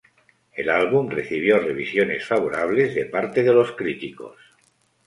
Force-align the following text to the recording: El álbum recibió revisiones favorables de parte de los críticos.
El 0.53 0.71
álbum 0.71 1.09
recibió 1.11 1.59
revisiones 1.59 2.25
favorables 2.25 2.95
de 2.95 3.05
parte 3.05 3.43
de 3.43 3.53
los 3.53 3.73
críticos. 3.73 4.35